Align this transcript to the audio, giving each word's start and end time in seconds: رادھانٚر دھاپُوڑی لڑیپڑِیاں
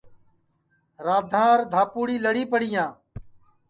رادھانٚر 1.07 1.57
دھاپُوڑی 1.71 2.17
لڑیپڑِیاں 2.23 2.89